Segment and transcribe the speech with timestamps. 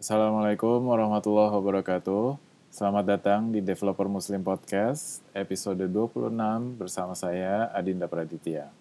[0.00, 2.40] Assalamualaikum warahmatullahi wabarakatuh.
[2.72, 6.32] Selamat datang di Developer Muslim Podcast, episode 26
[6.80, 8.72] bersama saya, Adinda Praditya.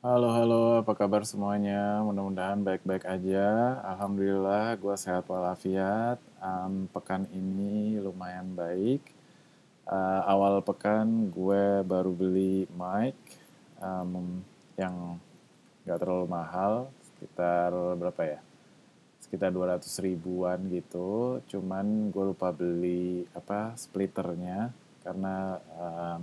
[0.00, 2.00] Halo, halo, apa kabar semuanya?
[2.00, 3.76] Mudah-mudahan baik-baik aja.
[3.84, 6.16] Alhamdulillah, gue sehat walafiat.
[6.40, 9.04] Um, pekan ini lumayan baik.
[9.84, 13.12] Uh, awal pekan gue baru beli mic
[13.84, 14.40] um,
[14.80, 15.20] yang
[15.84, 18.40] gak terlalu mahal, sekitar berapa ya?
[19.26, 21.42] Sekitar 200 ribuan gitu.
[21.50, 24.70] Cuman gue lupa beli apa splitternya.
[25.02, 26.20] Karena um,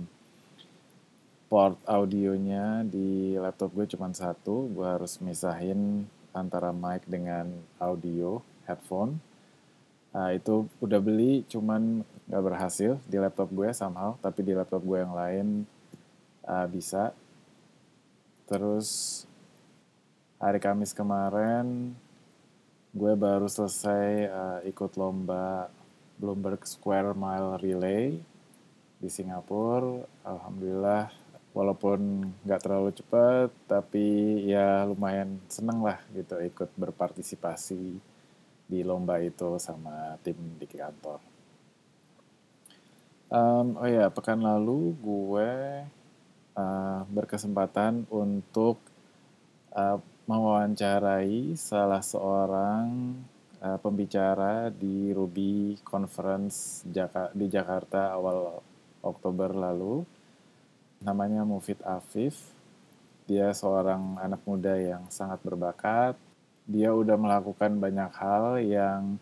[1.52, 4.72] port audionya di laptop gue cuma satu.
[4.72, 9.20] Gue harus misahin antara mic dengan audio headphone.
[10.16, 14.16] Uh, itu udah beli cuman gak berhasil di laptop gue somehow.
[14.24, 15.68] Tapi di laptop gue yang lain
[16.48, 17.12] uh, bisa.
[18.48, 19.20] Terus
[20.40, 21.96] hari Kamis kemarin
[22.94, 25.66] gue baru selesai uh, ikut lomba
[26.14, 28.14] Bloomberg Square Mile Relay
[29.02, 30.06] di Singapura.
[30.22, 31.10] Alhamdulillah,
[31.50, 37.98] walaupun nggak terlalu cepat, tapi ya lumayan seneng lah gitu ikut berpartisipasi
[38.70, 41.18] di lomba itu sama tim di kantor.
[43.26, 45.50] Um, oh ya, pekan lalu gue
[46.54, 48.78] uh, berkesempatan untuk
[49.74, 53.12] uh, mewawancarai salah seorang
[53.60, 58.60] uh, pembicara di Ruby Conference Jaka di Jakarta awal
[59.04, 60.00] Oktober lalu.
[61.04, 62.40] Namanya Mufid Afif.
[63.28, 66.16] Dia seorang anak muda yang sangat berbakat.
[66.64, 69.20] Dia udah melakukan banyak hal yang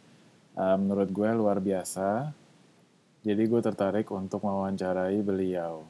[0.55, 2.31] uh, menurut gue luar biasa.
[3.27, 5.83] Jadi gue tertarik untuk mewawancarai beliau.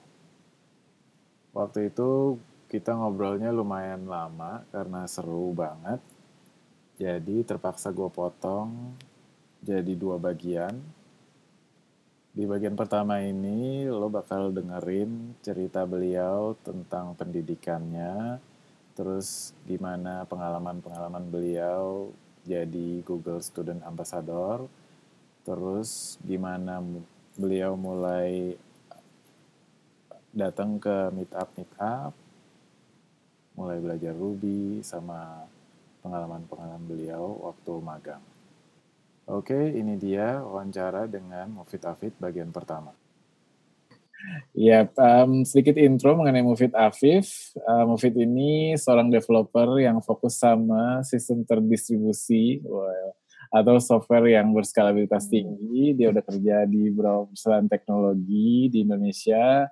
[1.52, 2.40] Waktu itu
[2.72, 6.00] kita ngobrolnya lumayan lama karena seru banget.
[6.96, 8.96] Jadi terpaksa gue potong
[9.60, 10.72] jadi dua bagian.
[12.32, 18.40] Di bagian pertama ini lo bakal dengerin cerita beliau tentang pendidikannya,
[18.96, 22.08] terus gimana pengalaman-pengalaman beliau
[22.48, 24.64] jadi Google Student Ambassador,
[25.44, 26.80] terus gimana
[27.36, 28.56] beliau mulai
[30.32, 32.16] datang ke meetup-meetup,
[33.52, 35.48] mulai belajar Ruby sama
[36.02, 38.24] pengalaman-pengalaman beliau waktu magang.
[39.30, 42.90] Oke, ini dia wawancara dengan Mufid Afid bagian pertama.
[44.54, 47.54] Ya, um, sedikit intro mengenai Mufid Afif.
[47.58, 53.14] Uh, Mufid ini seorang developer yang fokus sama sistem terdistribusi well,
[53.50, 55.94] atau software yang berskalabilitas tinggi.
[55.98, 59.66] Dia udah kerja di beberapa perusahaan teknologi di Indonesia,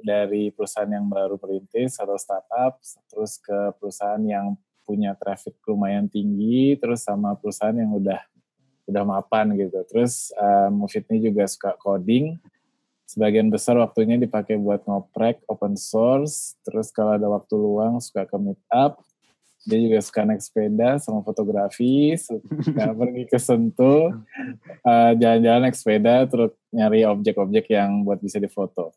[0.00, 2.80] dari perusahaan yang baru perintis atau startup,
[3.12, 4.56] terus ke perusahaan yang
[4.88, 8.20] punya traffic lumayan tinggi, terus sama perusahaan yang udah
[8.88, 9.78] udah mapan gitu.
[9.92, 12.40] Terus uh, Mufid ini juga suka coding.
[13.06, 16.56] Sebagian besar waktunya dipakai buat ngoprek open source.
[16.64, 19.04] Terus kalau ada waktu luang suka ke meetup.
[19.62, 24.10] Dia juga suka naik sepeda sama fotografi, suka pergi ke Sentul,
[24.82, 28.90] uh, jalan-jalan naik sepeda, terus nyari objek-objek yang buat bisa difoto.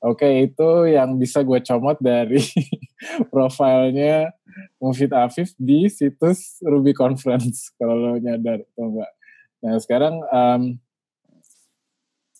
[0.00, 2.40] Oke, itu yang bisa gue comot dari
[3.32, 4.32] profilnya
[4.80, 9.12] Mufid Afif di situs Ruby Conference, kalau lo nyadar atau enggak.
[9.60, 10.62] Nah, sekarang um,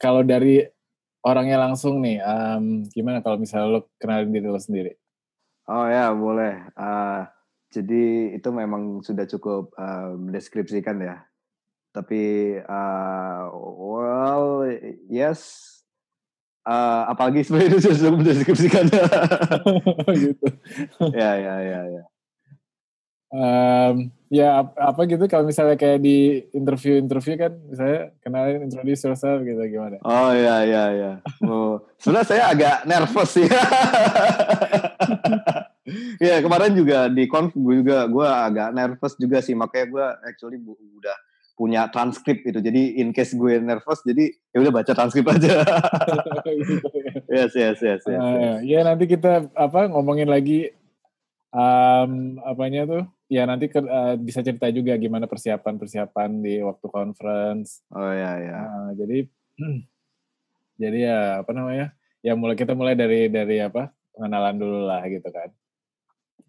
[0.01, 0.65] kalau dari
[1.21, 4.97] orangnya langsung nih, um, gimana kalau misalnya lo kenalin diri lo sendiri?
[5.69, 6.65] Oh ya, boleh.
[6.73, 7.29] Uh,
[7.69, 9.71] jadi itu memang sudah cukup
[10.17, 11.29] mendeskripsikan ya.
[11.93, 14.65] Tapi, uh, well,
[15.13, 15.80] yes,
[16.71, 18.87] uh, apalagi sebenarnya itu sudah mendeskripsikan.
[20.23, 20.47] Gitu.
[21.19, 22.03] Ya ya ya ya.
[23.31, 29.63] Um, ya apa gitu kalau misalnya kayak di interview-interview kan misalnya kenalin introduce yourself gitu
[29.71, 30.03] gimana?
[30.03, 31.13] Oh ya ya ya.
[31.47, 33.47] Oh, sebenarnya saya agak nervous sih.
[36.23, 39.59] Ya kemarin juga di konf gue juga gue agak nervous juga sih.
[39.59, 41.17] Makanya gue actually udah
[41.61, 42.57] punya transkrip itu.
[42.57, 45.61] Jadi in case gue nervous, jadi ya udah baca transkrip aja.
[47.37, 48.17] yes, yes, yes, yes.
[48.17, 50.73] Uh, ya nanti kita apa ngomongin lagi
[51.53, 53.05] um, apanya tuh?
[53.29, 57.85] Ya nanti ke, uh, bisa cerita juga gimana persiapan-persiapan di waktu conference.
[57.93, 58.59] Oh ya ya.
[58.65, 59.19] Uh, jadi
[60.81, 61.93] jadi ya apa namanya?
[62.25, 63.93] Ya mulai kita mulai dari dari apa?
[64.21, 65.49] pengenalan dulu lah gitu kan.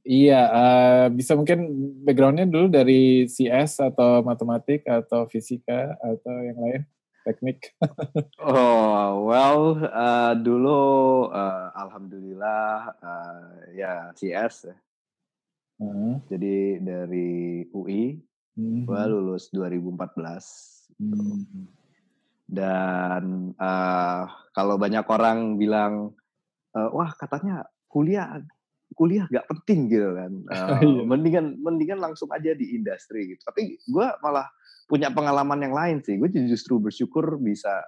[0.01, 1.69] Iya, uh, bisa mungkin
[2.01, 6.81] backgroundnya dulu dari CS atau matematik atau fisika atau yang lain,
[7.21, 7.77] teknik.
[8.42, 10.81] oh, well, uh, dulu
[11.30, 13.45] uh, alhamdulillah uh,
[13.77, 14.74] ya CS.
[15.77, 16.21] Hmm.
[16.30, 18.18] Jadi dari UI
[18.62, 18.83] Hmm.
[18.83, 21.00] Gue lulus 2014.
[21.00, 21.65] Hmm.
[22.51, 26.12] Dan uh, kalau banyak orang bilang,
[26.75, 28.44] uh, wah katanya kuliah
[29.01, 30.77] kuliah gak penting gitu kan, uh,
[31.09, 33.42] mendingan mendingan langsung aja di industri gitu.
[33.42, 34.45] Tapi gue malah
[34.86, 36.21] punya pengalaman yang lain sih.
[36.21, 37.81] Gue justru bersyukur bisa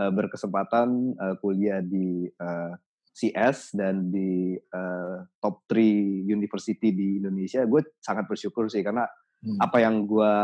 [0.00, 2.72] uh, berkesempatan uh, kuliah di uh,
[3.12, 7.62] CS dan di uh, top 3 university di Indonesia.
[7.68, 9.04] Gue sangat bersyukur sih karena
[9.44, 9.60] hmm.
[9.60, 10.34] apa yang gue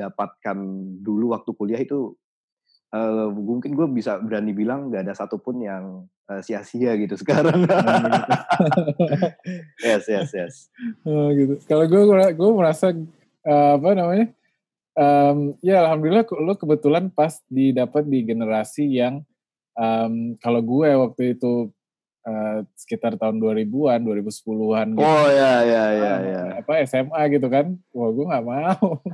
[0.00, 0.58] dapatkan
[1.04, 2.16] dulu waktu kuliah itu
[2.94, 7.66] uh, mungkin gue bisa berani bilang gak ada satupun yang uh, sia-sia gitu sekarang.
[7.66, 8.32] Oh, gitu.
[9.82, 10.54] yes, yes, yes.
[11.02, 11.58] Oh, gitu.
[11.66, 12.02] Kalau gue
[12.36, 12.92] gue merasa
[13.46, 14.28] uh, apa namanya?
[14.96, 19.20] Um, ya alhamdulillah lo kebetulan pas didapat di generasi yang
[19.76, 21.68] um, kalau gue waktu itu
[22.24, 25.04] uh, sekitar tahun 2000-an, 2010-an gitu.
[25.04, 26.42] Oh ya ya ya uh, ya.
[26.64, 27.76] Apa SMA gitu kan.
[27.92, 28.88] Wah, gue nggak mau.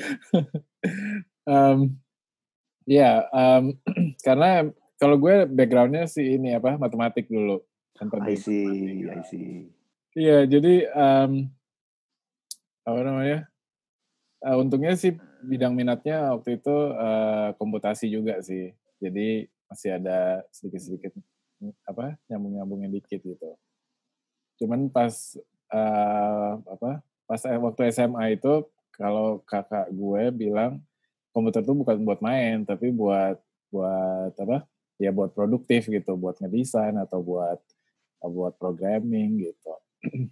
[1.50, 1.78] um,
[2.86, 3.74] ya, um,
[4.26, 4.70] karena
[5.00, 7.58] kalau gue backgroundnya sih ini apa matematik dulu.
[8.00, 9.68] I see, I see.
[10.16, 11.50] Iya, jadi um,
[12.86, 13.40] apa namanya?
[14.40, 15.12] Uh, untungnya sih
[15.44, 18.72] bidang minatnya waktu itu uh, komputasi juga sih.
[19.00, 21.12] Jadi masih ada sedikit-sedikit
[21.84, 23.50] apa nyambung-nyambungnya dikit gitu.
[24.56, 25.12] Cuman pas
[25.72, 28.64] uh, apa pas waktu SMA itu
[28.96, 30.80] kalau kakak gue bilang
[31.30, 33.38] komputer tuh bukan buat main tapi buat
[33.70, 34.66] buat apa
[35.00, 37.58] ya buat produktif gitu buat ngedesain atau buat
[38.20, 39.72] buat programming gitu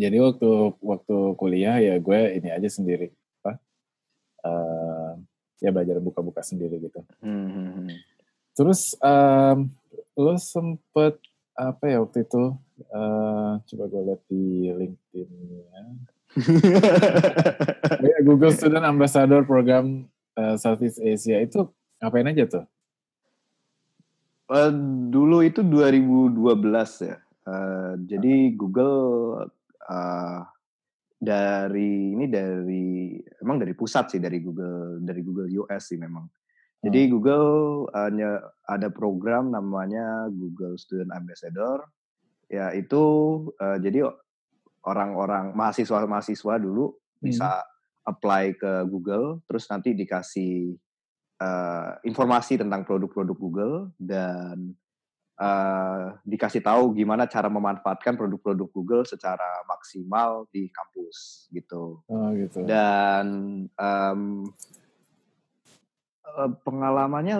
[0.00, 0.50] jadi waktu
[0.84, 3.52] waktu kuliah ya gue ini aja sendiri apa
[4.44, 5.12] uh,
[5.62, 7.48] ya belajar buka-buka sendiri gitu hmm.
[7.48, 7.88] hmm, hmm.
[8.52, 9.72] terus um,
[10.18, 11.16] lo sempet
[11.56, 12.56] apa ya waktu itu
[12.92, 15.84] uh, coba gue lihat di LinkedIn-nya
[18.26, 20.06] Google Student Ambassador Program
[20.38, 21.66] uh, Southeast Asia itu
[21.98, 22.64] ngapain aja tuh?
[24.50, 24.70] Uh,
[25.10, 27.18] dulu itu 2012 ya.
[27.46, 29.46] Uh, jadi Google
[29.86, 30.40] uh,
[31.20, 36.26] dari ini dari emang dari pusat sih dari Google dari Google US sih memang.
[36.80, 37.10] Jadi hmm.
[37.12, 37.50] Google
[37.92, 41.84] hanya uh, ada program namanya Google Student Ambassador.
[42.50, 43.02] Ya itu
[43.60, 44.08] uh, jadi
[44.84, 47.24] orang-orang mahasiswa-mahasiswa dulu hmm.
[47.24, 47.64] bisa
[48.06, 50.72] apply ke Google, terus nanti dikasih
[51.40, 54.72] uh, informasi tentang produk-produk Google dan
[55.40, 62.00] uh, dikasih tahu gimana cara memanfaatkan produk-produk Google secara maksimal di kampus gitu.
[62.08, 62.64] Oh, gitu.
[62.64, 63.26] Dan
[63.76, 64.48] um,
[66.64, 67.36] pengalamannya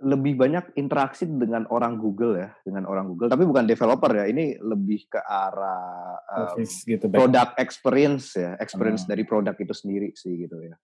[0.00, 3.28] lebih banyak interaksi dengan orang Google ya, dengan orang Google.
[3.28, 6.16] Tapi bukan developer ya, ini lebih ke arah
[6.56, 9.12] um, gitu, product experience ya, experience hmm.
[9.12, 10.74] dari produk itu sendiri sih gitu ya.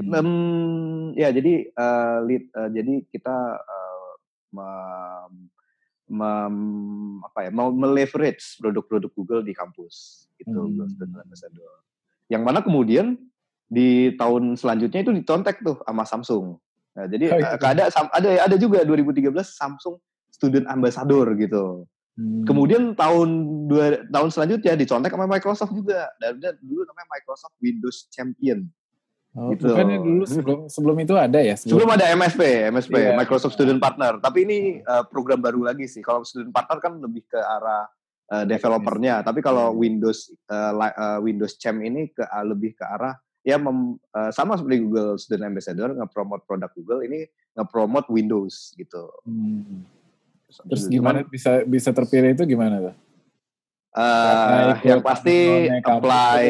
[0.00, 0.12] Hmm.
[0.16, 0.30] Um,
[1.12, 4.10] ya jadi uh, lead, uh, jadi kita uh,
[4.56, 5.32] mem,
[6.08, 6.56] mem,
[7.20, 11.04] apa ya, mau meleverage produk-produk Google di kampus itu hmm.
[12.32, 13.20] Yang mana kemudian
[13.68, 16.63] di tahun selanjutnya itu dicontek tuh sama Samsung.
[16.94, 17.58] Nah, jadi oh, iya.
[17.58, 19.98] ada ada ada juga 2013 Samsung
[20.30, 21.86] Student Ambassador gitu.
[22.14, 22.46] Hmm.
[22.46, 23.28] Kemudian tahun
[23.66, 26.06] dua tahun selanjutnya dicontek sama Microsoft juga.
[26.22, 28.70] Dan dulu namanya Microsoft Windows Champion.
[29.34, 29.74] Oh, gitu.
[29.74, 31.58] Bukannya dulu sebelum sebelum itu ada ya?
[31.58, 33.18] Sebelum, sebelum ada MSP, MSP yeah.
[33.18, 34.22] Microsoft Student Partner.
[34.22, 36.06] Tapi ini uh, program baru lagi sih.
[36.06, 37.90] Kalau Student Partner kan lebih ke arah
[38.30, 39.26] uh, developernya.
[39.26, 44.00] Tapi kalau Windows uh, uh, Windows Champ ini ke uh, lebih ke arah ya mem,
[44.16, 49.12] uh, sama seperti Google Student Ambassador nge-promote produk Google ini nge-promote Windows gitu.
[49.28, 49.84] Hmm.
[50.72, 52.96] Terus gimana bisa bisa terpilih itu gimana tuh?
[53.94, 56.44] Uh, yang pasti apply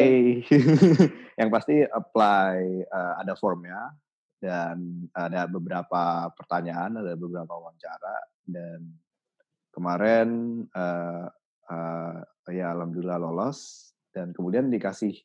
[1.39, 2.57] yang pasti apply
[2.89, 3.93] uh, ada formnya
[4.39, 8.93] dan ada beberapa pertanyaan ada beberapa wawancara dan
[9.73, 10.29] kemarin
[10.71, 11.27] uh,
[11.69, 12.17] uh,
[12.49, 15.17] ya alhamdulillah lolos dan kemudian dikasih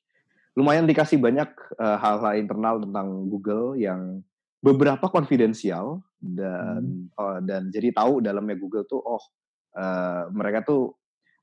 [0.58, 4.24] lumayan dikasih banyak uh, hal-hal internal tentang Google yang
[4.60, 7.16] beberapa konfidensial dan hmm.
[7.16, 9.22] uh, dan jadi tahu dalamnya Google tuh oh
[9.78, 10.98] uh, mereka tuh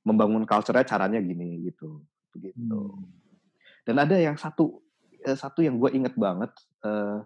[0.05, 2.03] membangun culture-nya caranya gini gitu
[2.35, 2.79] begitu.
[2.93, 3.09] Hmm.
[3.87, 4.83] Dan ada yang satu
[5.23, 6.51] satu yang gue inget banget
[6.85, 7.23] uh,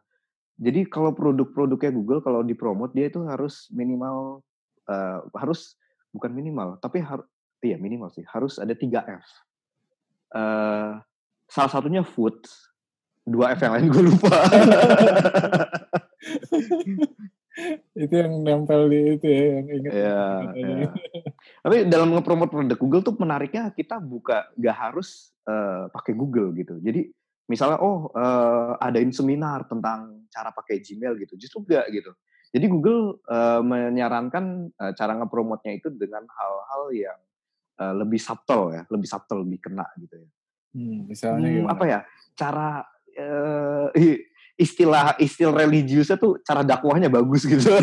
[0.61, 4.45] jadi kalau produk-produknya Google kalau dipromot dia itu harus minimal
[4.85, 5.75] uh, harus
[6.13, 7.25] bukan minimal tapi harus
[7.61, 9.25] iya minimal sih harus ada 3 F.
[10.31, 11.01] Uh,
[11.51, 12.39] salah satunya food
[13.27, 14.31] dua F yang lain gue lupa
[17.99, 20.23] itu yang nempel di itu ya yang ingat ya,
[20.55, 20.87] ya.
[21.61, 26.79] Tapi dalam ngepromot produk Google tuh menariknya kita buka nggak harus uh, pakai Google gitu.
[26.79, 27.11] Jadi
[27.51, 32.11] misalnya oh uh, adain seminar tentang cara pakai Gmail gitu, justru enggak gitu.
[32.51, 37.19] Jadi Google uh, menyarankan uh, cara ngepromotnya itu dengan hal-hal yang
[37.79, 40.29] uh, lebih subtle ya, lebih subtle, lebih kena gitu ya.
[40.71, 41.99] Hmm, misalnya hmm, apa ya?
[42.35, 42.83] Cara
[43.17, 43.87] uh,
[44.55, 47.71] istilah istilah religiusnya tuh cara dakwahnya bagus gitu.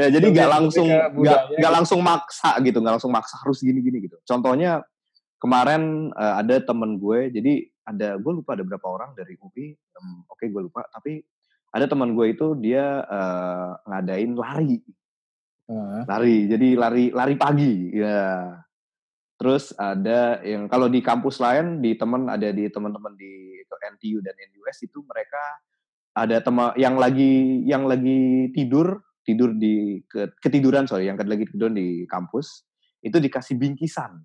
[0.00, 1.68] ya jadi nggak langsung nggak gitu.
[1.70, 4.82] langsung maksa gitu nggak langsung maksa harus gini gini gitu contohnya
[5.38, 10.24] kemarin uh, ada temen gue jadi ada gue lupa ada berapa orang dari UI um,
[10.26, 11.20] oke okay, gue lupa tapi
[11.74, 14.80] ada teman gue itu dia uh, ngadain lari
[15.68, 16.02] uh.
[16.08, 18.56] lari jadi lari lari pagi ya
[19.34, 24.32] terus ada yang kalau di kampus lain di teman ada di teman-teman di NTU dan
[24.54, 25.42] NUS itu mereka
[26.14, 31.72] ada teman yang lagi yang lagi tidur tidur di ke, ketiduran sorry yang lagi tidur
[31.72, 32.62] di kampus
[33.04, 34.24] itu dikasih bingkisan.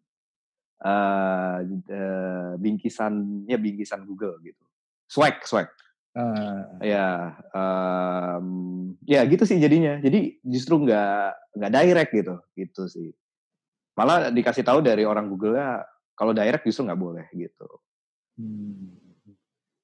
[0.79, 1.59] Uh,
[1.91, 4.63] uh, bingkisannya bingkisan Google gitu.
[5.11, 5.67] Swag swag.
[6.09, 6.65] Uh.
[6.81, 8.47] ya um,
[9.03, 9.99] ya gitu sih jadinya.
[9.99, 13.11] Jadi justru nggak nggak direct gitu gitu sih
[13.99, 15.83] malah dikasih tahu dari orang Google ya
[16.15, 17.67] kalau direct justru nggak boleh gitu
[18.39, 19.11] hmm.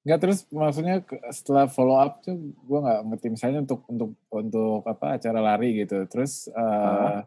[0.06, 1.02] Enggak terus maksudnya
[1.34, 6.06] setelah follow up tuh gue nggak ngerti misalnya untuk untuk untuk apa acara lari gitu
[6.06, 7.20] terus uh, uh.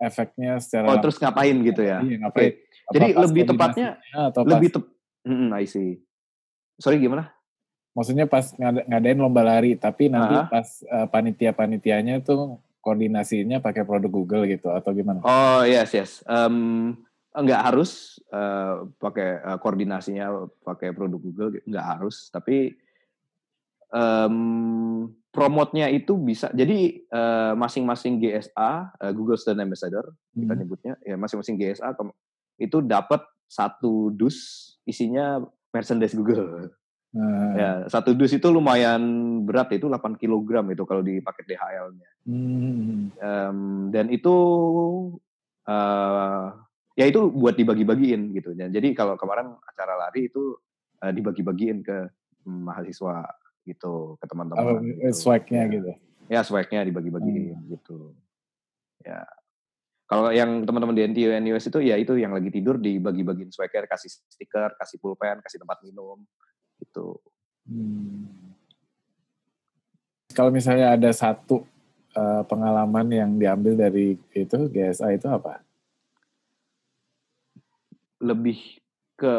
[0.00, 2.96] efeknya secara oh terus ngapain gitu ya iya, ngapain okay.
[2.96, 4.88] jadi lebih tepatnya atau lebih tep
[5.28, 6.00] hmm, I see
[6.80, 7.28] sorry gimana
[7.92, 10.48] maksudnya pas ngad ngadain lomba lari tapi nanti uh -huh.
[10.48, 12.56] pas uh, panitia panitianya tuh
[12.88, 15.20] koordinasinya pakai produk Google gitu atau gimana?
[15.20, 16.24] Oh yes yes.
[16.24, 16.96] Um,
[17.36, 22.72] nggak harus uh, pakai uh, koordinasinya pakai produk Google nggak harus tapi
[23.92, 26.48] um, promotnya itu bisa.
[26.56, 30.38] Jadi uh, masing-masing GSA uh, Google Student Ambassador hmm.
[30.40, 30.94] kita nyebutnya.
[31.04, 31.92] Ya masing-masing GSA
[32.58, 34.36] itu dapat satu dus
[34.88, 36.72] isinya merchandise Google.
[37.08, 37.56] Hmm.
[37.56, 39.00] ya satu dus itu lumayan
[39.48, 43.16] berat itu 8 kg itu kalau di paket DHL-nya hmm.
[43.16, 43.58] um,
[43.88, 44.36] dan itu
[45.64, 46.52] uh,
[46.98, 48.52] ya itu buat dibagi-bagiin gitu.
[48.52, 50.58] Jadi kalau kemarin acara lari itu
[51.00, 52.10] uh, dibagi-bagiin ke
[52.44, 53.24] mahasiswa
[53.64, 54.64] gitu, ke teman-teman.
[54.64, 55.14] Oh, gitu.
[55.14, 55.72] swagnya ya.
[55.72, 55.90] gitu.
[56.28, 57.68] Ya swagnya dibagi-bagiin hmm.
[57.72, 58.12] gitu.
[59.06, 59.24] Ya.
[60.08, 64.08] Kalau yang teman-teman di NTU NUS itu ya itu yang lagi tidur dibagi-bagiin swagnya, kasih
[64.08, 66.24] stiker, kasih pulpen, kasih tempat minum
[66.80, 67.20] gitu.
[67.68, 68.56] Hmm.
[70.32, 71.68] Kalau misalnya ada satu
[72.18, 75.62] uh, pengalaman yang diambil dari itu GSA itu apa?
[78.18, 78.58] lebih
[79.18, 79.36] ke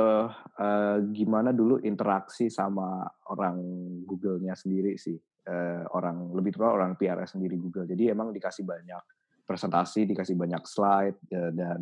[0.60, 3.60] uh, gimana dulu interaksi sama orang
[4.04, 5.16] Google-nya sendiri sih.
[5.50, 7.88] Uh, orang lebih tua orang PR sendiri Google.
[7.88, 9.02] Jadi emang dikasih banyak
[9.48, 11.80] presentasi, dikasih banyak slide uh, dan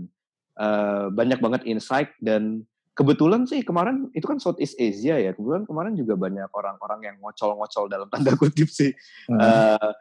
[0.61, 2.63] uh, banyak banget insight dan
[2.93, 5.33] kebetulan sih kemarin itu kan Southeast Asia ya.
[5.33, 8.93] Kebetulan kemarin juga banyak orang-orang yang ngocol-ngocol dalam tanda kutip sih.
[9.25, 9.41] Hmm.
[9.41, 9.91] Uh,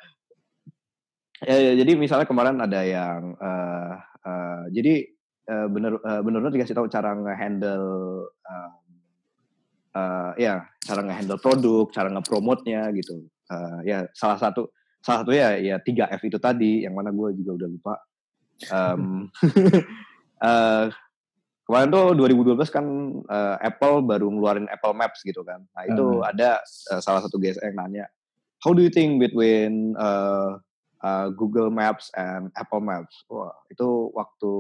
[1.45, 3.93] ya, ya, jadi misalnya kemarin ada yang uh,
[4.25, 5.05] uh, jadi
[5.51, 7.87] uh, bener uh, bener-bener dikasih tahu cara ngehandle
[8.31, 8.73] uh,
[9.97, 13.27] uh, ya cara ngehandle produk, cara ngepromotnya gitu.
[13.47, 17.35] Uh, ya salah satu salah satu ya ya 3 F itu tadi yang mana gue
[17.39, 17.95] juga udah lupa.
[18.73, 19.29] Um,
[20.41, 20.89] uh,
[21.67, 22.87] kemarin tuh 2012 kan
[23.27, 25.67] uh, Apple baru ngeluarin Apple Maps gitu kan.
[25.75, 26.31] Nah itu hmm.
[26.31, 26.63] ada
[26.95, 28.07] uh, salah satu guys yang nanya,
[28.63, 30.59] how do you think between uh,
[31.07, 33.23] uh, Google Maps and Apple Maps?
[33.31, 34.55] Wah itu waktu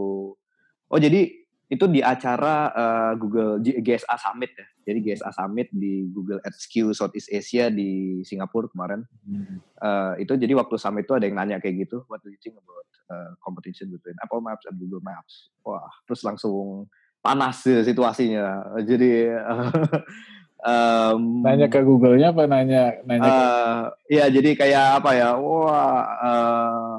[0.87, 1.27] Oh jadi
[1.67, 4.67] itu di acara uh, Google GSA Summit ya.
[4.87, 9.03] Jadi GSA Summit di Google HQ Southeast Asia di Singapura kemarin.
[9.27, 9.59] Hmm.
[9.83, 12.55] Uh, itu jadi waktu summit itu ada yang nanya kayak gitu, what do you think
[12.55, 15.51] about uh, competition between Apple Maps and Google Maps?
[15.67, 16.87] Wah, terus langsung
[17.19, 18.79] panas situasinya.
[18.87, 19.35] Jadi
[20.63, 23.37] um, nanya ke Google-nya apa nanya nanya uh,
[24.07, 24.17] ke...
[24.17, 25.29] ya jadi kayak apa ya?
[25.37, 26.97] Wah, uh,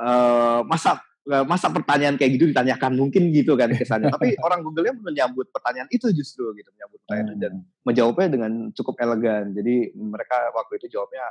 [0.00, 1.00] uh, masa
[1.46, 6.10] masa pertanyaan kayak gitu ditanyakan mungkin gitu kan kesannya tapi orang Google-nya menyambut pertanyaan itu
[6.10, 7.42] justru gitu menyambut pertanyaan hmm.
[7.42, 7.52] dan
[7.86, 11.26] menjawabnya dengan cukup elegan jadi mereka waktu itu jawabnya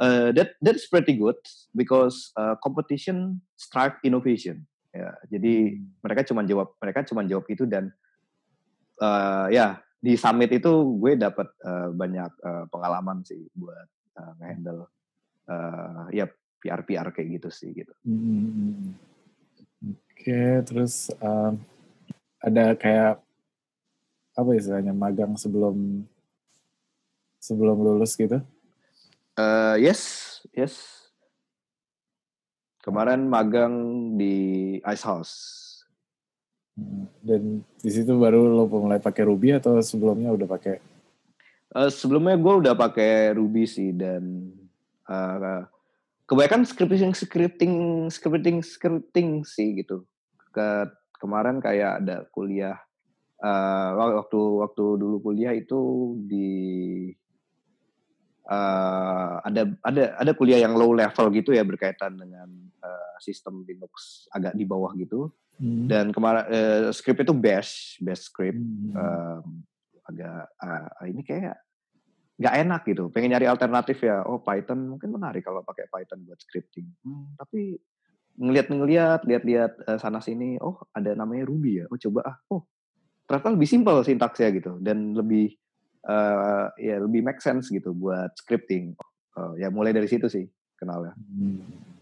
[0.00, 1.36] uh, that that's pretty good
[1.76, 6.00] because uh, competition strive innovation ya jadi hmm.
[6.00, 7.92] mereka cuma jawab mereka cuma jawab itu dan
[9.04, 10.70] uh, ya di summit itu
[11.02, 14.86] gue dapat uh, banyak uh, pengalaman sih buat uh, ngehandle
[15.50, 16.30] uh, ya
[16.62, 17.90] PR PR kayak gitu sih gitu.
[18.06, 18.94] Hmm.
[19.82, 21.58] hmm okay, terus um,
[22.38, 23.18] ada kayak
[24.38, 26.06] apa istilahnya magang sebelum
[27.42, 28.38] sebelum lulus gitu?
[29.34, 31.06] Uh, yes, yes.
[32.82, 33.74] Kemarin magang
[34.14, 35.34] di Ice House.
[37.24, 40.76] Dan di situ baru lo mulai pakai Ruby atau sebelumnya udah pakai?
[41.72, 44.52] Uh, sebelumnya gue udah pakai Ruby sih dan
[45.08, 45.64] uh,
[46.28, 47.74] kebanyakan scripting scripting
[48.12, 50.04] scripting scripting sih gitu.
[50.52, 52.76] Ke kemarin kayak ada kuliah
[53.40, 56.48] uh, waktu waktu dulu kuliah itu di
[58.52, 62.52] uh, ada ada ada kuliah yang low level gitu ya berkaitan dengan
[62.84, 65.88] uh, sistem Linux agak di bawah gitu Hmm.
[65.88, 68.60] Dan kemarin uh, script itu Bash, Bash script.
[68.60, 68.92] Hmm.
[68.92, 69.44] Um,
[70.06, 71.56] agak uh, ini kayak
[72.36, 73.08] nggak enak gitu.
[73.08, 74.22] Pengen nyari alternatif ya.
[74.28, 76.86] Oh Python mungkin menarik kalau pakai Python buat scripting.
[77.00, 77.80] Hmm, tapi
[78.36, 80.60] ngelihat-ngelihat, lihat-lihat uh, sana sini.
[80.60, 81.84] Oh ada namanya Ruby ya.
[81.88, 82.36] Oh coba ah.
[82.52, 82.68] Oh
[83.26, 85.50] ternyata lebih simpel sintaksnya gitu dan lebih
[86.06, 88.94] uh, ya lebih make sense gitu buat scripting.
[89.36, 90.44] Uh, ya mulai dari situ sih
[90.76, 91.16] kenalnya.
[91.16, 91.95] Hmm.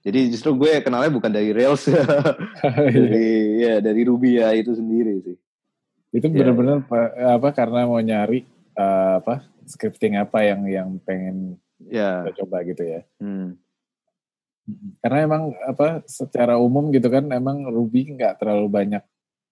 [0.00, 1.84] Jadi justru gue kenalnya bukan dari Rails,
[2.96, 5.36] dari ya dari Ruby ya itu sendiri sih.
[6.10, 7.36] Itu benar-benar ya.
[7.36, 8.48] apa karena mau nyari
[8.80, 12.24] uh, apa scripting apa yang yang pengen ya.
[12.32, 13.04] coba gitu ya.
[13.20, 13.60] Hmm.
[15.04, 19.04] Karena emang apa secara umum gitu kan emang Ruby nggak terlalu banyak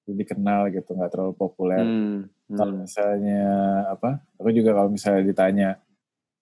[0.08, 1.84] dikenal gitu, nggak terlalu populer.
[1.84, 2.32] Hmm.
[2.48, 2.56] Hmm.
[2.56, 3.44] Kalau misalnya
[3.92, 5.68] apa, aku juga kalau misalnya ditanya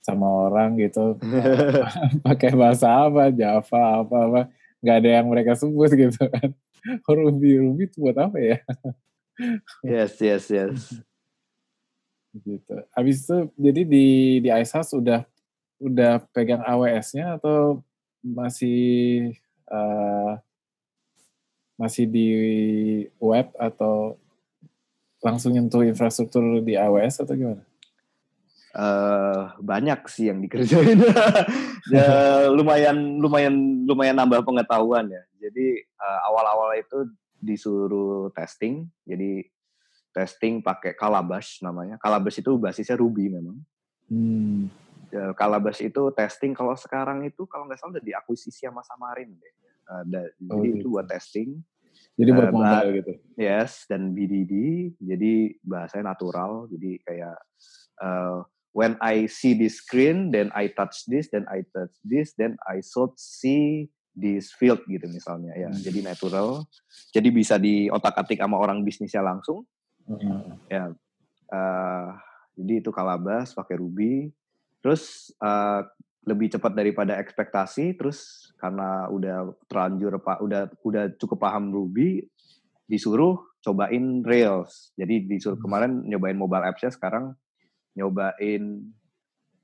[0.05, 1.19] sama orang gitu.
[2.27, 4.41] Pakai bahasa apa Java apa apa.
[4.81, 6.51] Nggak ada yang mereka sebut gitu kan.
[7.11, 8.59] Ruby Ruby itu buat apa ya?
[9.83, 10.79] Yes yes yes.
[12.37, 12.77] Gitu.
[12.93, 14.07] Habis itu jadi di
[14.45, 15.25] di ISAS udah
[15.77, 17.85] udah pegang AWS-nya atau
[18.25, 19.33] masih
[19.69, 20.41] uh,
[21.77, 22.29] masih di
[23.21, 24.17] web atau
[25.21, 27.63] langsung nyentuh infrastruktur di AWS atau gimana?
[28.77, 31.01] Uh, banyak sih yang dikerjain.
[31.95, 32.07] ya,
[32.53, 35.23] lumayan lumayan lumayan nambah pengetahuan ya.
[35.41, 37.09] Jadi uh, awal-awal itu
[37.41, 38.87] disuruh testing.
[39.09, 39.49] Jadi
[40.13, 41.97] testing pakai Calabash namanya.
[41.97, 43.57] Calabash itu basisnya Ruby memang.
[44.07, 44.69] Hmm.
[45.37, 49.55] Calabash itu testing kalau sekarang itu kalau nggak salah udah diakuisisi sama Samarin deh.
[49.87, 50.03] Uh,
[50.51, 50.79] oh, jadi gitu.
[50.83, 51.63] itu buat testing.
[52.17, 53.13] Jadi buat uh, mobile gitu.
[53.37, 54.53] Yes, dan BDD,
[54.97, 57.39] jadi bahasanya natural, jadi kayak
[58.01, 58.41] uh,
[58.77, 62.85] when I see this screen, then I touch this, then I touch this, then I
[62.85, 65.73] should see this field gitu misalnya ya.
[65.73, 65.81] Hmm.
[65.81, 66.69] Jadi natural.
[67.09, 69.65] Jadi bisa di otak-atik sama orang bisnisnya langsung.
[70.05, 70.61] Hmm.
[70.69, 70.93] Ya.
[71.49, 72.13] Uh,
[72.53, 74.29] jadi itu kalabas pakai Ruby.
[74.85, 75.81] Terus uh,
[76.29, 77.97] lebih cepat daripada ekspektasi.
[77.97, 82.29] Terus karena udah terlanjur pak, udah udah cukup paham Ruby,
[82.85, 84.93] disuruh cobain Rails.
[85.01, 85.65] Jadi disuruh hmm.
[85.65, 87.33] kemarin nyobain mobile apps-nya sekarang
[87.97, 88.93] nyobain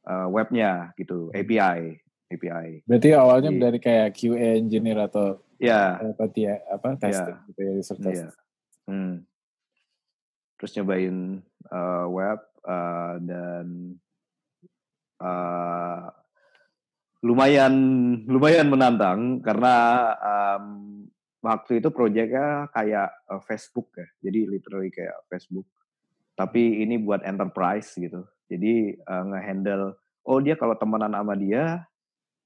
[0.08, 2.82] uh, webnya gitu API API.
[2.88, 7.60] Berarti awalnya Jadi, dari kayak QA engineer atau ya apa dia apa testing ya, gitu
[7.60, 8.06] ya research ya.
[8.08, 8.24] test.
[8.88, 9.14] Hmm.
[10.58, 11.16] Terus nyobain
[11.70, 13.66] uh, web uh, dan
[15.20, 16.08] uh,
[17.22, 17.74] lumayan
[18.26, 19.74] lumayan menantang karena
[20.18, 20.66] um,
[21.42, 24.06] waktu itu proyeknya kayak uh, Facebook ya.
[24.30, 25.68] Jadi literally kayak Facebook
[26.36, 28.24] tapi ini buat enterprise gitu.
[28.48, 31.82] Jadi uh, ngehandle oh dia kalau temenan sama dia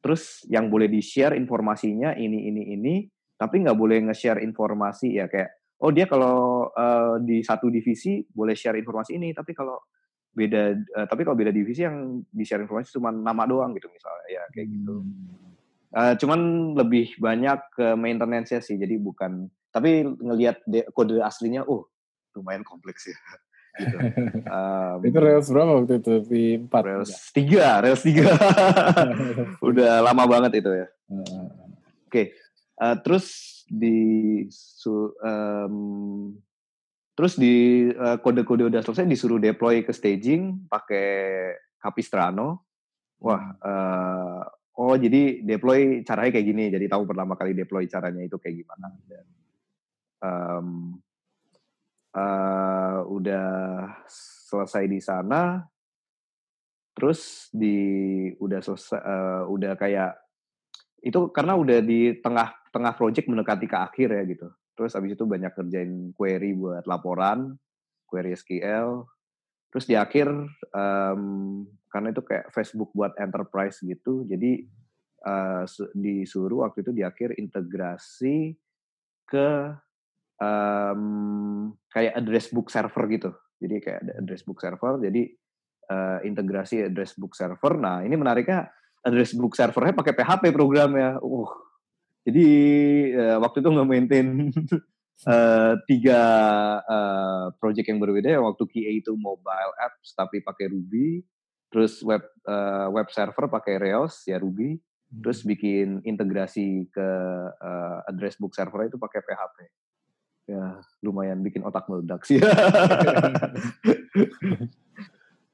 [0.01, 2.95] terus yang boleh di-share informasinya ini ini ini
[3.37, 5.51] tapi nggak boleh nge-share informasi ya kayak
[5.83, 9.77] oh dia kalau uh, di satu divisi boleh share informasi ini tapi kalau
[10.37, 14.43] beda uh, tapi kalau beda divisi yang di-share informasi cuma nama doang gitu misalnya ya
[14.53, 15.05] kayak gitu.
[15.97, 16.41] Uh, cuman
[16.77, 20.61] lebih banyak ke maintenance-nya sih jadi bukan tapi ngelihat
[20.93, 21.89] kode aslinya oh
[22.37, 23.17] lumayan kompleks ya
[23.77, 23.97] gitu.
[24.49, 26.15] Um, itu Rails berapa waktu itu?
[26.27, 26.69] Di 4?
[26.73, 28.33] Rails tiga, Rails tiga.
[29.69, 30.87] Udah lama banget itu ya.
[31.07, 32.27] Oke, okay.
[32.81, 33.27] uh, eh, terus
[33.67, 33.99] di
[34.51, 36.35] su, um,
[37.15, 41.09] terus di uh, kode-kode udah selesai disuruh deploy ke staging pakai
[41.79, 42.67] Capistrano.
[43.23, 44.43] Wah, uh,
[44.77, 46.65] oh jadi deploy caranya kayak gini.
[46.69, 48.87] Jadi tahu pertama kali deploy caranya itu kayak gimana.
[49.07, 49.27] Dan,
[50.23, 50.99] um,
[52.17, 53.49] uh, udah
[54.49, 55.61] selesai di sana
[56.97, 57.77] terus di
[58.41, 60.17] udah selesai uh, udah kayak
[61.05, 64.49] itu karena udah di tengah-tengah project mendekati ke akhir ya gitu.
[64.77, 67.55] Terus abis itu banyak kerjain query buat laporan
[68.09, 69.05] query SQL
[69.71, 70.31] terus di akhir
[70.73, 74.65] um, karena itu kayak Facebook buat enterprise gitu jadi
[75.27, 78.57] uh, disuruh waktu itu di akhir integrasi
[79.27, 79.75] ke
[80.41, 83.31] um, kayak address book server gitu.
[83.57, 85.23] Jadi kayak ada address book server, jadi
[85.89, 87.73] uh, integrasi address book server.
[87.79, 88.69] Nah ini menariknya
[89.07, 91.23] address book servernya pakai PHP programnya.
[91.23, 91.51] Uh,
[92.27, 92.49] Jadi
[93.15, 94.27] uh, waktu itu nge-maintain
[95.31, 96.21] uh, tiga
[96.83, 98.35] uh, project yang berbeda.
[98.35, 98.43] Ya.
[98.43, 101.23] Waktu QA itu mobile apps tapi pakai Ruby,
[101.71, 104.75] terus web uh, web server pakai Rails ya Ruby,
[105.23, 105.49] terus hmm.
[105.55, 107.09] bikin integrasi ke
[107.63, 109.57] uh, address book server itu pakai PHP.
[110.47, 112.39] Ya lumayan bikin otak meledak sih.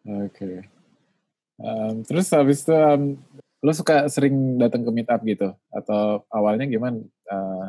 [0.05, 0.29] Oke.
[0.29, 0.57] okay.
[1.63, 3.17] Um, terus habis itu um,
[3.63, 6.99] lo suka sering datang ke meetup gitu atau awalnya gimana?
[7.31, 7.67] Uh,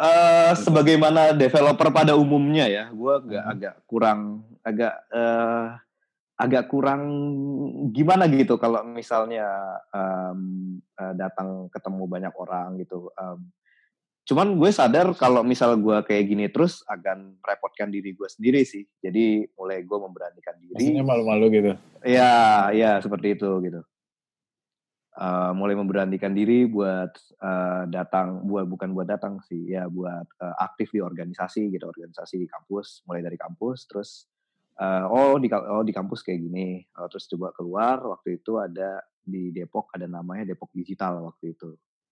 [0.00, 3.52] uh, sebagaimana developer pada umumnya ya, gue agak hmm.
[3.52, 4.20] agak kurang
[4.64, 5.76] agak uh,
[6.34, 7.02] agak kurang
[7.94, 9.46] gimana gitu kalau misalnya
[9.94, 13.12] um, uh, datang ketemu banyak orang gitu.
[13.14, 13.52] Um,
[14.24, 18.84] cuman gue sadar kalau misal gue kayak gini terus akan merepotkan diri gue sendiri sih.
[19.00, 20.74] Jadi mulai gue memberanikan diri.
[20.76, 21.72] Maksudnya malu-malu gitu?
[22.04, 23.84] Ya, ya seperti itu gitu
[25.18, 27.10] uh, mulai memberanikan diri buat
[27.42, 32.38] uh, datang buat bukan buat datang sih ya buat uh, aktif di organisasi gitu organisasi
[32.38, 34.10] di kampus mulai dari kampus terus
[34.78, 39.02] uh, oh di oh di kampus kayak gini uh, terus coba keluar waktu itu ada
[39.24, 41.70] di Depok ada namanya Depok Digital waktu itu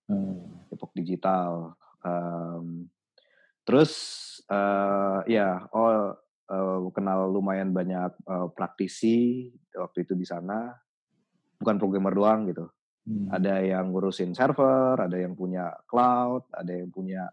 [0.08, 0.70] hmm.
[0.70, 2.86] Depok Digital um,
[3.66, 3.92] terus
[4.50, 6.14] uh, ya oh
[6.50, 10.74] uh, kenal lumayan banyak uh, praktisi waktu itu di sana
[11.58, 12.66] bukan programmer doang gitu
[13.02, 13.26] Hmm.
[13.34, 17.26] Ada yang ngurusin server, ada yang punya cloud, ada yang punya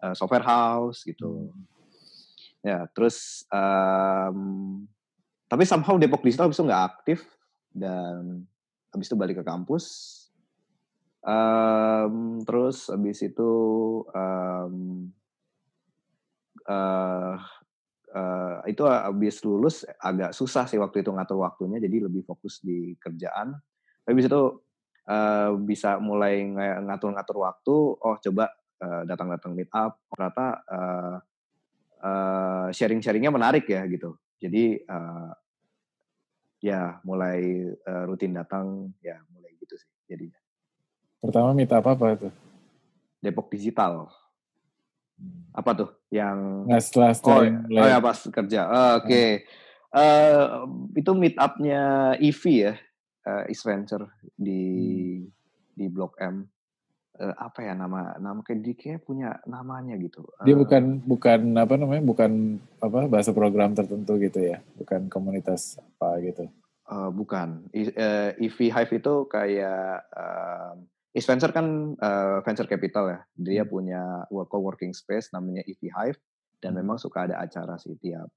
[0.00, 1.52] uh, software house gitu.
[1.52, 1.64] Hmm.
[2.60, 4.84] Ya, terus um,
[5.48, 7.18] tapi somehow Depok Digital habis itu nggak aktif
[7.72, 8.44] dan
[8.92, 10.16] habis itu balik ke kampus.
[11.20, 13.52] Um, terus habis itu
[14.08, 15.08] um,
[16.64, 17.36] uh,
[18.16, 22.96] uh, itu habis lulus agak susah sih waktu itu ngatur waktunya jadi lebih fokus di
[22.96, 23.52] kerjaan.
[24.08, 24.42] Habis itu
[25.10, 26.40] uh, bisa mulai
[26.86, 28.48] ngatur-ngatur waktu oh coba
[28.80, 31.16] uh, datang-datang meet up ternyata uh,
[32.00, 35.32] uh, sharing-sharingnya menarik ya gitu jadi uh,
[36.60, 40.39] ya mulai uh, rutin datang ya mulai gitu sih jadinya
[41.30, 42.28] pertama meet up apa itu
[43.22, 44.10] Depok Digital
[45.16, 45.54] hmm.
[45.54, 49.28] apa tuh yang nah, setelah, setelah oh, oh ya pas kerja oh, oke okay.
[49.94, 49.94] hmm.
[49.94, 50.44] uh,
[50.98, 52.74] itu meet upnya Evi ya
[53.26, 54.62] uh, East Venture di
[55.22, 55.30] hmm.
[55.78, 56.44] di Blok M
[57.20, 60.24] uh, apa ya nama nama kayak dia kayak punya namanya gitu.
[60.42, 65.76] Dia uh, bukan bukan apa namanya bukan apa bahasa program tertentu gitu ya, bukan komunitas
[65.78, 66.48] apa gitu.
[66.90, 67.70] Uh, bukan.
[67.70, 70.74] I, uh, EV Hive itu kayak uh,
[71.10, 73.20] East Venture kan uh, venture capital ya.
[73.34, 73.70] Dia hmm.
[73.70, 76.18] punya co-working space namanya EV Hive
[76.62, 76.78] dan hmm.
[76.84, 78.30] memang suka ada acara sih tiap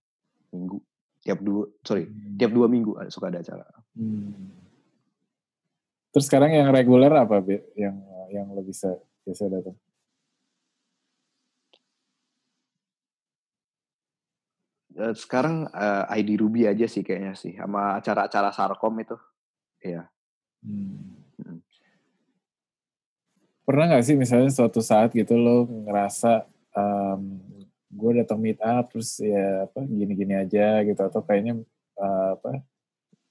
[0.53, 0.77] minggu
[1.23, 2.35] tiap dua sorry hmm.
[2.37, 3.65] tiap dua minggu suka ada acara.
[3.93, 4.49] Hmm.
[6.13, 7.41] Terus sekarang yang reguler apa?
[7.73, 7.97] Yang
[8.33, 8.89] yang lo bisa
[9.25, 9.77] biasa datang?
[14.93, 19.17] Eh, sekarang uh, eh, ID Ruby aja sih kayaknya sih, sama acara-acara Sarkom itu,
[19.81, 20.05] iya.
[20.61, 21.17] Hmm.
[23.63, 26.43] Pernah nggak sih misalnya suatu saat gitu lo ngerasa
[26.75, 27.39] um,
[27.93, 31.61] gue datang meet up terus ya apa gini-gini aja gitu atau kayaknya
[32.01, 32.51] uh, apa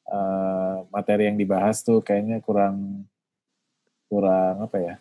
[0.08, 3.04] uh, materi yang dibahas tuh kayaknya kurang
[4.06, 4.94] kurang apa ya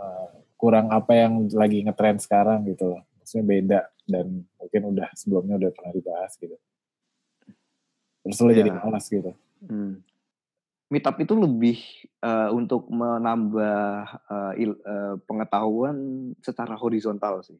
[0.00, 5.54] uh, kurang apa yang lagi ngetrend sekarang gitu loh maksudnya beda dan mungkin udah sebelumnya
[5.60, 6.56] udah pernah dibahas gitu
[8.20, 8.64] terus lo ya.
[8.64, 9.32] jadi malas gitu
[9.64, 10.00] hmm.
[10.90, 11.78] Meetup itu lebih
[12.26, 15.96] uh, untuk menambah uh, il, uh, pengetahuan
[16.42, 17.56] secara horizontal sih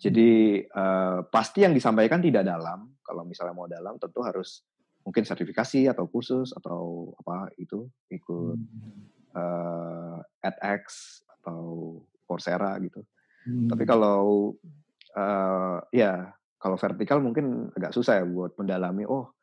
[0.00, 4.64] jadi uh, pasti yang disampaikan tidak dalam kalau misalnya mau dalam tentu harus
[5.04, 9.00] mungkin sertifikasi atau kursus atau apa itu ikut hmm.
[9.34, 13.02] uh, edX atau Coursera gitu.
[13.42, 13.66] Hmm.
[13.66, 14.54] Tapi kalau
[15.18, 19.08] uh, ya kalau vertikal mungkin agak susah ya buat mendalami.
[19.08, 19.34] Oh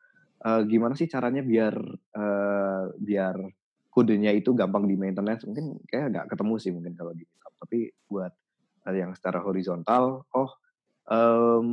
[0.44, 1.74] uh, gimana sih caranya biar
[2.14, 3.36] uh, biar
[3.88, 7.24] kodenya itu gampang di maintenance mungkin kayak agak ketemu sih mungkin kalau di
[7.58, 8.30] tapi buat
[8.88, 10.50] yang secara horizontal oh
[11.10, 11.68] um,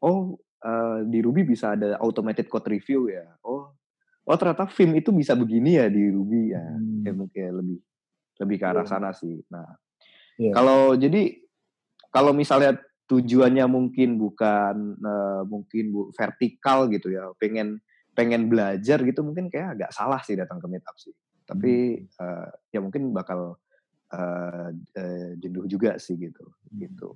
[0.00, 3.26] oh uh, di Ruby bisa ada automated code review ya.
[3.44, 3.72] Oh,
[4.26, 6.62] oh ternyata film itu bisa begini ya di Ruby ya.
[6.62, 7.02] Hmm.
[7.04, 7.78] Ya mungkin lebih
[8.36, 8.90] lebih ke arah yeah.
[8.90, 9.40] sana sih.
[9.48, 9.66] Nah,
[10.36, 10.52] yeah.
[10.52, 11.40] kalau jadi
[12.12, 17.80] kalau misalnya tujuannya mungkin bukan uh, mungkin bu, vertikal gitu ya, pengen
[18.16, 21.12] pengen belajar gitu mungkin kayak agak salah sih datang ke meetup sih.
[21.44, 22.16] Tapi hmm.
[22.16, 23.60] uh, ya mungkin bakal
[24.10, 26.42] uh, uh, jenuh juga sih gitu.
[26.42, 26.80] Hmm.
[26.80, 27.08] Gitu.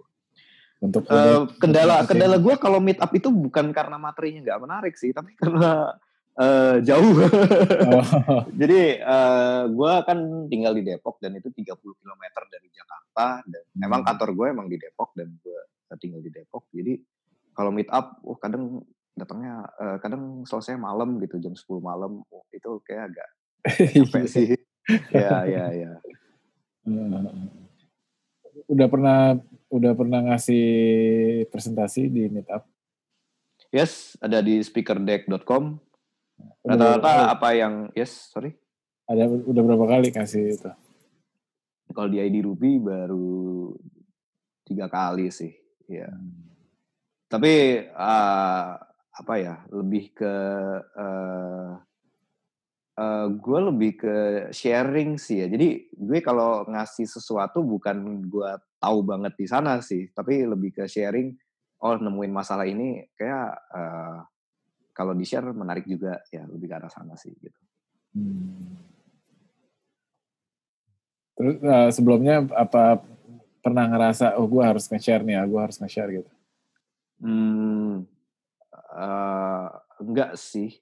[0.81, 5.11] Untuk uh, kendala kendala gue kalau meet up itu bukan karena materinya nggak menarik sih,
[5.17, 5.97] tapi karena
[6.41, 7.21] Uh, jauh.
[7.21, 8.07] oh.
[8.61, 13.85] Jadi uh, gue kan tinggal di Depok dan itu 30 km dari Jakarta dan hmm.
[13.85, 15.61] emang kantor gue emang di Depok dan gue
[16.01, 16.65] tinggal di Depok.
[16.73, 16.97] Jadi
[17.53, 18.81] kalau meet up, oh kadang
[19.21, 22.25] datangnya uh, kadang selesai malam gitu jam 10 malam.
[22.33, 23.29] Oh, itu kayak agak
[23.93, 24.49] capek sih.
[25.13, 25.93] ya ya ya.
[28.65, 29.37] Udah pernah
[29.69, 30.67] udah pernah ngasih
[31.53, 32.65] presentasi di meetup?
[33.71, 35.79] Yes, ada di speakerdeck.com
[36.61, 38.53] Rata-rata apa yang yes, sorry?
[39.09, 40.71] Ada udah berapa kali kasih itu?
[41.91, 43.75] Kalau di ID Ruby baru
[44.63, 45.51] tiga kali sih,
[45.91, 46.07] ya.
[46.07, 46.47] Hmm.
[47.31, 48.71] Tapi uh,
[49.15, 49.55] apa ya?
[49.75, 50.35] Lebih ke
[50.95, 51.71] uh,
[53.01, 54.17] uh, gue lebih ke
[54.55, 55.47] sharing sih ya.
[55.49, 60.85] Jadi gue kalau ngasih sesuatu bukan gue tahu banget di sana sih, tapi lebih ke
[60.85, 61.33] sharing.
[61.81, 64.21] Oh nemuin masalah ini kayak uh,
[64.93, 67.61] kalau di share menarik juga ya lebih ke arah sana sih gitu.
[68.13, 68.77] Hmm.
[71.41, 73.01] Terus uh, sebelumnya apa
[73.65, 76.33] pernah ngerasa oh gue harus nge-share nih ya, gue harus nge-share gitu?
[77.21, 78.05] Hmm,
[78.95, 79.69] uh,
[80.03, 80.75] enggak sih.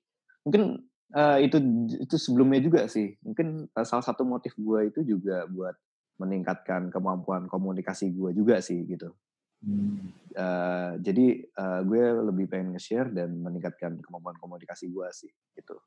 [0.45, 0.83] Mungkin
[1.15, 1.57] uh, itu
[2.01, 3.17] itu sebelumnya juga sih.
[3.25, 5.77] Mungkin uh, salah satu motif gue itu juga buat
[6.19, 9.15] meningkatkan kemampuan komunikasi gue juga sih gitu.
[9.59, 10.15] Hmm.
[10.39, 15.79] Uh, jadi uh, gue lebih pengen nge-share dan meningkatkan kemampuan komunikasi gue sih gitu.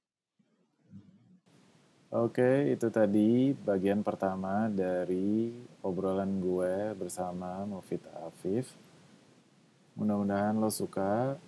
[2.12, 8.76] Oke, itu tadi bagian pertama dari obrolan gue bersama Mufid Afif.
[9.96, 11.40] Mudah-mudahan lo suka.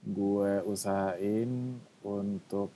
[0.00, 2.72] Gue usahain untuk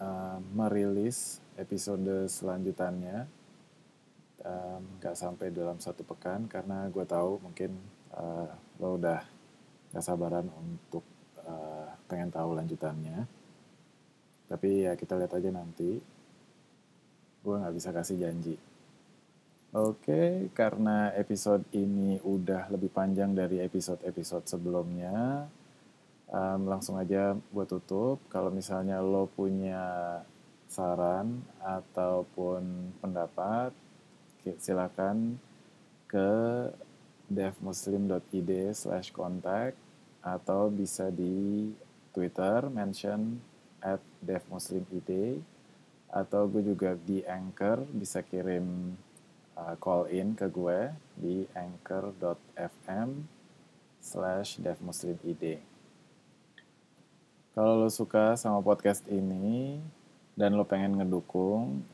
[0.00, 3.28] uh, merilis episode selanjutannya
[4.98, 7.78] nggak um, sampai dalam satu pekan karena gue tahu mungkin
[8.10, 8.50] uh,
[8.82, 9.22] lo udah
[9.94, 11.04] gak sabaran untuk
[11.46, 13.22] uh, pengen tahu lanjutannya.
[14.50, 16.00] Tapi ya kita lihat aja nanti.
[17.42, 18.56] Gue nggak bisa kasih janji.
[19.72, 25.48] Oke karena episode ini udah lebih panjang dari episode-episode sebelumnya
[26.30, 28.22] um, langsung aja gue tutup.
[28.30, 30.20] Kalau misalnya lo punya
[30.68, 33.74] saran ataupun pendapat
[34.58, 35.38] silakan
[36.08, 36.32] ke
[37.30, 39.78] devmuslim.id slash contact
[40.22, 41.70] atau bisa di
[42.12, 43.40] Twitter mention
[43.80, 45.40] at devmuslimid.
[46.12, 48.92] Atau gue juga di Anchor bisa kirim
[49.56, 53.24] uh, call in ke gue di anchor.fm
[53.96, 55.71] slash devmuslimid
[57.52, 59.76] kalau lo suka sama podcast ini
[60.36, 61.84] dan lo pengen ngedukung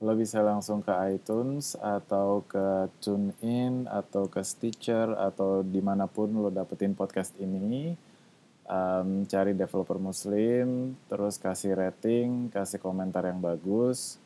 [0.00, 6.32] lo bisa langsung ke iTunes atau ke TuneIn atau ke Stitcher atau di mana pun
[6.32, 7.92] lo dapetin podcast ini.
[8.70, 14.16] Um, cari developer muslim terus kasih rating kasih komentar yang bagus.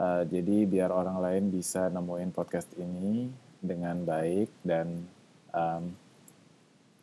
[0.00, 3.28] Uh, jadi biar orang lain bisa nemuin podcast ini
[3.60, 4.96] dengan baik dan
[5.52, 5.92] um,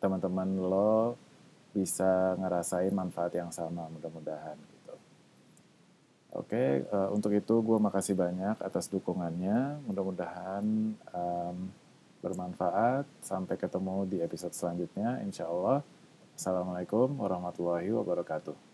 [0.02, 1.14] teman-teman lo
[1.70, 4.58] bisa ngerasain manfaat yang sama mudah-mudahan
[6.30, 9.82] Oke, uh, untuk itu gue makasih banyak atas dukungannya.
[9.82, 10.62] Mudah-mudahan
[11.10, 11.56] um,
[12.22, 13.02] bermanfaat.
[13.18, 15.82] Sampai ketemu di episode selanjutnya, insya Allah.
[16.38, 18.69] Assalamualaikum warahmatullahi wabarakatuh.